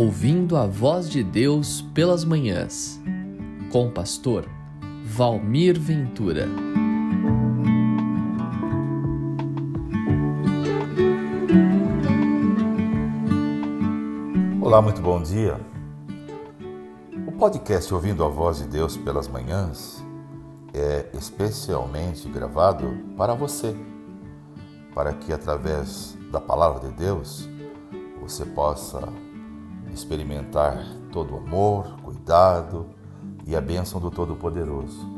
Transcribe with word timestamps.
Ouvindo 0.00 0.56
a 0.56 0.64
Voz 0.64 1.10
de 1.10 1.22
Deus 1.22 1.82
pelas 1.92 2.24
Manhãs, 2.24 2.98
com 3.70 3.88
o 3.88 3.90
pastor 3.90 4.48
Valmir 5.04 5.78
Ventura. 5.78 6.48
Olá, 14.62 14.80
muito 14.80 15.02
bom 15.02 15.22
dia. 15.22 15.60
O 17.26 17.32
podcast 17.32 17.92
Ouvindo 17.92 18.24
a 18.24 18.28
Voz 18.28 18.56
de 18.56 18.68
Deus 18.68 18.96
pelas 18.96 19.28
Manhãs 19.28 20.02
é 20.72 21.10
especialmente 21.12 22.26
gravado 22.30 22.88
para 23.18 23.34
você, 23.34 23.76
para 24.94 25.12
que 25.12 25.30
através 25.30 26.16
da 26.32 26.40
palavra 26.40 26.88
de 26.88 26.96
Deus 26.96 27.46
você 28.22 28.46
possa 28.46 29.06
experimentar 29.92 30.84
todo 31.12 31.34
o 31.34 31.38
amor, 31.38 31.96
cuidado 32.02 32.86
e 33.46 33.56
a 33.56 33.60
bênção 33.60 34.00
do 34.00 34.10
Todo-Poderoso. 34.10 35.08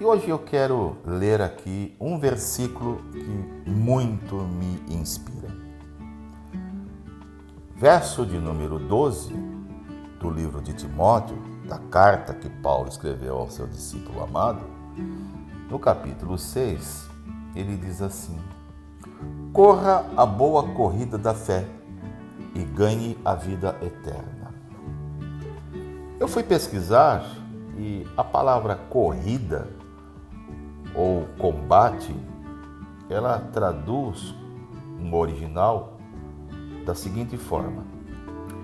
E 0.00 0.04
hoje 0.04 0.28
eu 0.28 0.38
quero 0.38 0.96
ler 1.04 1.40
aqui 1.40 1.96
um 2.00 2.18
versículo 2.18 2.98
que 3.12 3.70
muito 3.70 4.34
me 4.36 4.82
inspira. 4.88 5.48
Verso 7.76 8.26
de 8.26 8.38
número 8.38 8.78
12 8.78 9.32
do 10.18 10.30
livro 10.30 10.60
de 10.60 10.72
Timóteo, 10.72 11.36
da 11.68 11.78
carta 11.78 12.34
que 12.34 12.48
Paulo 12.48 12.88
escreveu 12.88 13.36
ao 13.36 13.50
seu 13.50 13.66
discípulo 13.66 14.22
amado, 14.22 14.60
no 15.70 15.78
capítulo 15.78 16.38
6, 16.38 17.08
ele 17.54 17.76
diz 17.76 18.02
assim: 18.02 18.38
Corra 19.52 20.04
a 20.16 20.26
boa 20.26 20.74
corrida 20.74 21.16
da 21.16 21.34
fé 21.34 21.66
e 22.54 22.62
ganhe 22.62 23.18
a 23.24 23.34
vida 23.34 23.76
eterna. 23.82 24.54
Eu 26.18 26.28
fui 26.28 26.42
pesquisar 26.42 27.24
e 27.76 28.06
a 28.16 28.22
palavra 28.22 28.76
corrida 28.76 29.68
ou 30.94 31.26
combate, 31.38 32.14
ela 33.10 33.40
traduz 33.52 34.34
no 34.98 35.16
original 35.16 35.98
da 36.86 36.94
seguinte 36.94 37.36
forma: 37.36 37.84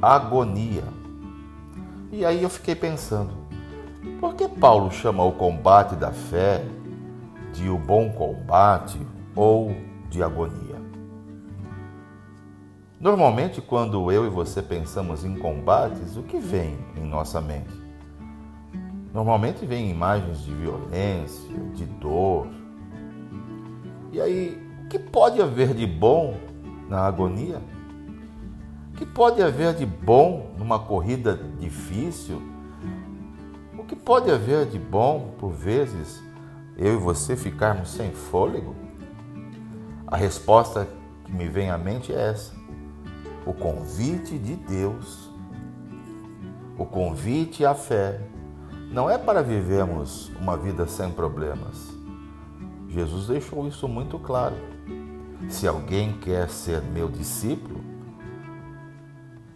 agonia. 0.00 0.84
E 2.12 2.24
aí 2.24 2.42
eu 2.42 2.50
fiquei 2.50 2.74
pensando, 2.74 3.33
por 4.20 4.34
que 4.34 4.48
Paulo 4.48 4.91
chama 4.91 5.24
o 5.24 5.33
combate 5.33 5.94
da 5.96 6.12
fé 6.12 6.64
de 7.52 7.68
o 7.68 7.77
bom 7.77 8.11
combate 8.11 9.00
ou 9.34 9.74
de 10.08 10.22
agonia? 10.22 10.80
Normalmente, 13.00 13.62
quando 13.62 14.12
eu 14.12 14.26
e 14.26 14.28
você 14.28 14.60
pensamos 14.60 15.24
em 15.24 15.34
combates, 15.34 16.18
o 16.18 16.22
que 16.22 16.38
vem 16.38 16.76
em 16.94 17.02
nossa 17.02 17.40
mente? 17.40 17.72
Normalmente 19.14 19.64
vem 19.64 19.90
imagens 19.90 20.44
de 20.44 20.52
violência, 20.52 21.58
de 21.74 21.86
dor. 21.86 22.46
E 24.12 24.20
aí, 24.20 24.62
o 24.84 24.88
que 24.88 24.98
pode 24.98 25.40
haver 25.40 25.72
de 25.72 25.86
bom 25.86 26.36
na 26.90 27.06
agonia? 27.06 27.62
O 28.92 28.96
que 28.98 29.06
pode 29.06 29.42
haver 29.42 29.72
de 29.72 29.86
bom 29.86 30.50
numa 30.58 30.78
corrida 30.78 31.40
difícil? 31.58 32.42
O 33.78 33.82
que 33.82 33.96
pode 33.96 34.30
haver 34.30 34.66
de 34.66 34.78
bom, 34.78 35.32
por 35.38 35.52
vezes, 35.52 36.22
eu 36.76 36.92
e 36.92 36.96
você 36.98 37.34
ficarmos 37.34 37.92
sem 37.92 38.12
fôlego? 38.12 38.76
A 40.06 40.18
resposta 40.18 40.86
que 41.24 41.32
me 41.32 41.48
vem 41.48 41.70
à 41.70 41.78
mente 41.78 42.12
é 42.12 42.28
essa 42.28 42.59
o 43.46 43.52
convite 43.52 44.39
de 44.39 44.55
Deus, 44.55 45.30
o 46.78 46.84
convite 46.84 47.64
à 47.64 47.74
fé, 47.74 48.20
não 48.92 49.08
é 49.08 49.17
para 49.17 49.42
vivermos 49.42 50.30
uma 50.40 50.56
vida 50.56 50.86
sem 50.86 51.11
problemas. 51.11 51.95
Jesus 52.89 53.28
deixou 53.28 53.67
isso 53.68 53.86
muito 53.86 54.18
claro. 54.18 54.56
Se 55.48 55.67
alguém 55.67 56.12
quer 56.18 56.51
ser 56.51 56.83
meu 56.83 57.08
discípulo, 57.08 57.80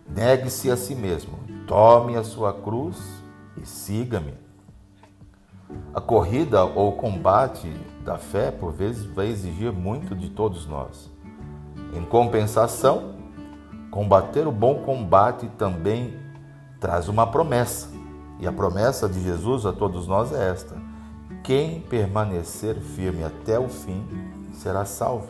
negue-se 0.09 0.71
a 0.71 0.77
si 0.77 0.95
mesmo, 0.95 1.39
tome 1.67 2.17
a 2.17 2.23
sua 2.23 2.53
cruz 2.53 2.97
e 3.61 3.67
siga-me. 3.67 4.35
A 5.93 6.01
corrida 6.01 6.65
ou 6.65 6.93
combate 6.93 7.69
da 8.05 8.19
fé, 8.19 8.51
por 8.51 8.73
vezes, 8.73 9.05
vai 9.05 9.29
exigir 9.29 9.73
muito 9.73 10.15
de 10.15 10.31
todos 10.31 10.67
nós. 10.67 11.11
Em 11.95 12.05
compensação, 12.05 13.14
Combater 13.95 14.45
o 14.45 14.51
bom 14.51 14.81
combate 14.81 15.47
também 15.57 16.19
traz 16.81 17.07
uma 17.07 17.29
promessa. 17.29 17.91
E 18.41 18.47
a 18.47 18.51
promessa 18.51 19.09
de 19.09 19.23
Jesus 19.23 19.65
a 19.65 19.73
todos 19.73 20.09
nós 20.09 20.33
é 20.33 20.51
esta: 20.51 20.75
quem 21.45 21.81
permanecer 21.81 22.75
firme 22.75 23.23
até 23.23 23.57
o 23.57 23.69
fim 23.69 24.05
será 24.53 24.85
salvo. 24.85 25.29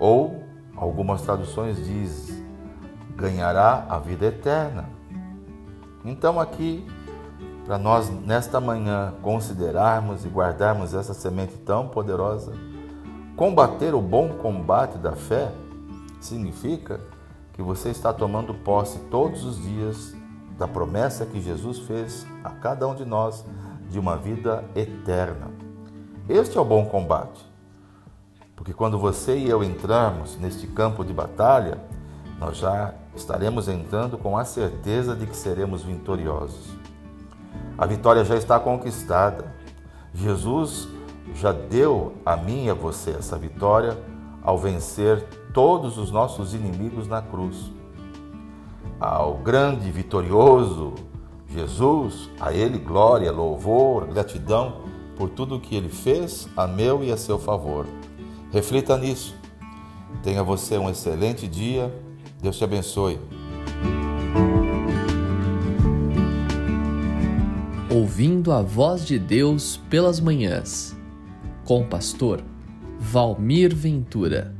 Ou 0.00 0.42
algumas 0.74 1.20
traduções 1.20 1.84
diz 1.84 2.42
ganhará 3.14 3.84
a 3.86 3.98
vida 3.98 4.24
eterna. 4.24 4.88
Então 6.02 6.40
aqui 6.40 6.86
para 7.66 7.76
nós 7.76 8.08
nesta 8.08 8.58
manhã 8.58 9.12
considerarmos 9.20 10.24
e 10.24 10.28
guardarmos 10.28 10.94
essa 10.94 11.12
semente 11.12 11.58
tão 11.58 11.88
poderosa, 11.88 12.54
combater 13.36 13.92
o 13.94 14.00
bom 14.00 14.30
combate 14.30 14.96
da 14.96 15.12
fé 15.12 15.52
significa 16.20 17.00
que 17.52 17.62
você 17.62 17.90
está 17.90 18.12
tomando 18.12 18.54
posse 18.54 18.98
todos 19.10 19.44
os 19.44 19.62
dias 19.62 20.14
da 20.56 20.66
promessa 20.66 21.26
que 21.26 21.40
Jesus 21.40 21.78
fez 21.80 22.26
a 22.42 22.50
cada 22.50 22.86
um 22.86 22.94
de 22.94 23.04
nós 23.04 23.44
de 23.88 23.98
uma 23.98 24.16
vida 24.16 24.64
eterna. 24.74 25.50
Este 26.28 26.58
é 26.58 26.60
o 26.60 26.64
bom 26.64 26.84
combate. 26.86 27.46
Porque 28.54 28.72
quando 28.72 28.98
você 28.98 29.38
e 29.38 29.48
eu 29.48 29.62
entrarmos 29.62 30.36
neste 30.36 30.66
campo 30.66 31.04
de 31.04 31.12
batalha, 31.12 31.78
nós 32.38 32.58
já 32.58 32.92
estaremos 33.14 33.68
entrando 33.68 34.18
com 34.18 34.36
a 34.36 34.44
certeza 34.44 35.14
de 35.14 35.26
que 35.26 35.36
seremos 35.36 35.82
vitoriosos. 35.82 36.76
A 37.76 37.86
vitória 37.86 38.24
já 38.24 38.36
está 38.36 38.58
conquistada. 38.58 39.54
Jesus 40.12 40.88
já 41.34 41.52
deu 41.52 42.14
a 42.26 42.36
mim 42.36 42.66
e 42.66 42.70
a 42.70 42.74
você 42.74 43.10
essa 43.10 43.38
vitória 43.38 43.96
ao 44.42 44.58
vencer 44.58 45.24
todos 45.58 45.98
os 45.98 46.12
nossos 46.12 46.54
inimigos 46.54 47.08
na 47.08 47.20
cruz. 47.20 47.72
Ao 49.00 49.38
grande 49.38 49.90
vitorioso 49.90 50.94
Jesus, 51.48 52.30
a 52.38 52.52
Ele 52.52 52.78
glória, 52.78 53.32
louvor, 53.32 54.06
gratidão 54.06 54.82
por 55.16 55.28
tudo 55.30 55.56
o 55.56 55.60
que 55.60 55.74
Ele 55.74 55.88
fez 55.88 56.48
a 56.56 56.64
meu 56.68 57.02
e 57.02 57.10
a 57.10 57.16
seu 57.16 57.40
favor. 57.40 57.88
Reflita 58.52 58.96
nisso. 58.96 59.34
Tenha 60.22 60.44
você 60.44 60.78
um 60.78 60.88
excelente 60.88 61.48
dia. 61.48 61.92
Deus 62.40 62.56
te 62.56 62.62
abençoe. 62.62 63.18
Ouvindo 67.90 68.52
a 68.52 68.62
voz 68.62 69.04
de 69.04 69.18
Deus 69.18 69.76
pelas 69.90 70.20
manhãs, 70.20 70.96
com 71.64 71.80
o 71.80 71.84
pastor 71.84 72.44
Valmir 73.00 73.74
Ventura. 73.74 74.56